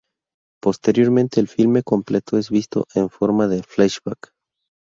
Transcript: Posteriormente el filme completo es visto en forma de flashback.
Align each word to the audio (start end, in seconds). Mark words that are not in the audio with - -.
Posteriormente 0.63 1.39
el 1.39 1.47
filme 1.47 1.83
completo 1.83 2.39
es 2.39 2.49
visto 2.49 2.87
en 2.95 3.11
forma 3.11 3.47
de 3.47 3.61
flashback. 3.61 4.33